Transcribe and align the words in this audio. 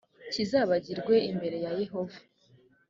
kizabagirwe 0.33 1.15
imbere 1.29 1.57
ya 1.65 1.71
yehova 1.81 2.17